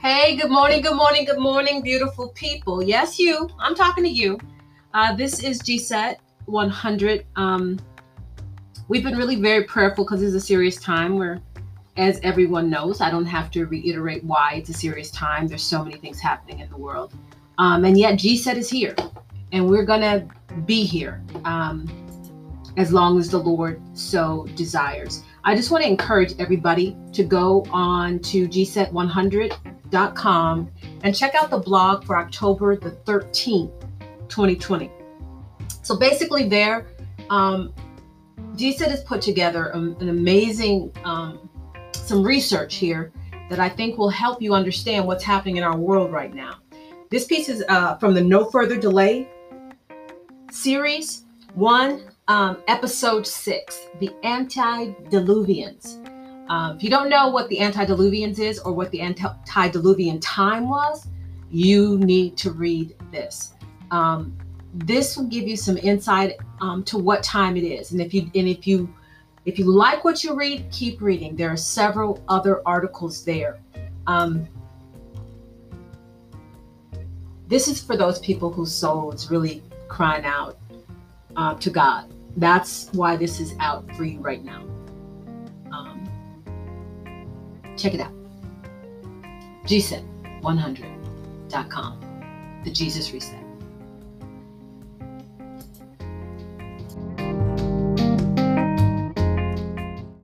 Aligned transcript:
Hey, 0.00 0.36
good 0.36 0.52
morning, 0.52 0.80
good 0.80 0.94
morning, 0.94 1.24
good 1.24 1.40
morning, 1.40 1.82
beautiful 1.82 2.28
people. 2.28 2.80
Yes, 2.80 3.18
you. 3.18 3.48
I'm 3.58 3.74
talking 3.74 4.04
to 4.04 4.10
you. 4.10 4.38
Uh, 4.94 5.16
this 5.16 5.42
is 5.42 5.60
JESET 5.60 6.18
100. 6.44 7.26
Um, 7.34 7.80
we've 8.86 9.02
been 9.02 9.16
really 9.16 9.34
very 9.34 9.64
prayerful 9.64 10.04
because 10.04 10.22
it's 10.22 10.36
a 10.36 10.40
serious 10.40 10.76
time 10.76 11.18
where, 11.18 11.40
as 11.96 12.20
everyone 12.22 12.70
knows, 12.70 13.00
I 13.00 13.10
don't 13.10 13.26
have 13.26 13.50
to 13.50 13.66
reiterate 13.66 14.22
why 14.22 14.54
it's 14.54 14.68
a 14.68 14.72
serious 14.72 15.10
time. 15.10 15.48
There's 15.48 15.64
so 15.64 15.82
many 15.82 15.96
things 15.96 16.20
happening 16.20 16.60
in 16.60 16.70
the 16.70 16.78
world. 16.78 17.12
Um, 17.58 17.84
and 17.84 17.98
yet, 17.98 18.20
JESET 18.20 18.54
is 18.54 18.70
here, 18.70 18.94
and 19.50 19.68
we're 19.68 19.84
going 19.84 20.02
to 20.02 20.28
be 20.60 20.84
here 20.84 21.20
um, 21.44 21.88
as 22.76 22.92
long 22.92 23.18
as 23.18 23.30
the 23.30 23.38
Lord 23.38 23.82
so 23.94 24.46
desires. 24.54 25.24
I 25.42 25.56
just 25.56 25.72
want 25.72 25.82
to 25.82 25.90
encourage 25.90 26.34
everybody 26.38 26.96
to 27.14 27.24
go 27.24 27.66
on 27.72 28.20
to 28.20 28.46
jeset100.com 29.90 30.70
and 31.02 31.14
check 31.14 31.34
out 31.34 31.50
the 31.50 31.58
blog 31.58 32.04
for 32.04 32.16
October 32.16 32.76
the 32.76 32.90
13th, 32.90 33.72
2020. 34.28 34.90
So 35.82 35.96
basically, 35.96 36.48
there, 36.48 36.86
um, 37.30 37.72
JESET 38.54 38.88
has 38.88 39.02
put 39.04 39.22
together 39.22 39.68
a, 39.68 39.78
an 39.78 40.08
amazing, 40.08 40.92
um, 41.04 41.48
some 41.92 42.22
research 42.22 42.76
here 42.76 43.12
that 43.50 43.58
I 43.58 43.68
think 43.68 43.96
will 43.96 44.10
help 44.10 44.42
you 44.42 44.54
understand 44.54 45.06
what's 45.06 45.24
happening 45.24 45.56
in 45.56 45.64
our 45.64 45.76
world 45.76 46.12
right 46.12 46.34
now. 46.34 46.58
This 47.10 47.24
piece 47.24 47.48
is 47.48 47.64
uh, 47.68 47.96
from 47.96 48.14
the 48.14 48.20
No 48.20 48.44
Further 48.50 48.76
Delay 48.76 49.28
series, 50.50 51.24
one, 51.54 52.02
um, 52.28 52.58
episode 52.68 53.26
six, 53.26 53.86
The 54.00 54.10
Antediluvians. 54.22 56.17
Um, 56.48 56.76
if 56.76 56.82
you 56.82 56.90
don't 56.90 57.08
know 57.08 57.28
what 57.28 57.48
the 57.48 57.58
antediluvians 57.58 58.38
is 58.38 58.58
or 58.60 58.72
what 58.72 58.90
the 58.90 59.02
antediluvian 59.02 60.20
time 60.20 60.68
was, 60.68 61.06
you 61.50 61.98
need 61.98 62.36
to 62.38 62.50
read 62.52 62.94
this. 63.10 63.54
Um, 63.90 64.36
this 64.74 65.16
will 65.16 65.26
give 65.26 65.46
you 65.48 65.56
some 65.56 65.76
insight 65.78 66.36
um, 66.60 66.84
to 66.84 66.98
what 66.98 67.22
time 67.22 67.56
it 67.56 67.64
is. 67.64 67.92
And 67.92 68.00
if 68.00 68.12
you 68.12 68.30
and 68.34 68.48
if 68.48 68.66
you 68.66 68.92
if 69.44 69.58
you 69.58 69.64
like 69.64 70.04
what 70.04 70.22
you 70.22 70.34
read, 70.34 70.70
keep 70.70 71.00
reading. 71.00 71.36
There 71.36 71.50
are 71.50 71.56
several 71.56 72.22
other 72.28 72.60
articles 72.66 73.24
there. 73.24 73.58
Um, 74.06 74.46
this 77.46 77.66
is 77.66 77.82
for 77.82 77.96
those 77.96 78.18
people 78.18 78.52
whose 78.52 78.74
soul 78.74 79.10
is 79.12 79.30
really 79.30 79.62
crying 79.88 80.24
out 80.24 80.58
uh, 81.36 81.54
to 81.54 81.70
God. 81.70 82.12
That's 82.36 82.90
why 82.92 83.16
this 83.16 83.40
is 83.40 83.54
out 83.58 83.90
for 83.96 84.04
you 84.04 84.20
right 84.20 84.44
now. 84.44 84.64
Um, 85.72 86.07
check 87.78 87.94
it 87.94 88.00
out. 88.00 88.12
JESET100.com, 89.64 92.60
the 92.64 92.70
Jeset 92.70 93.12
Reset. 93.12 93.47